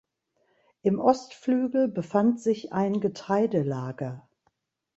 [0.81, 4.27] Im Ostflügel befand sich ein Getreidelager.